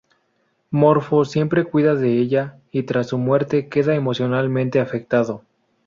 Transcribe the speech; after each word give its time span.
Morfo 0.71 1.25
siempre 1.25 1.63
cuida 1.63 1.93
de 1.93 2.17
ella 2.17 2.57
y 2.71 2.81
tras 2.81 3.09
su 3.09 3.19
muerte 3.19 3.69
queda 3.69 3.93
emocionalmente 3.93 4.79
afectado. 4.79 5.43